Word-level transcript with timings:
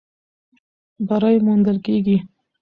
بری 1.07 1.35
موندل 1.45 1.77
کېږي. 1.85 2.17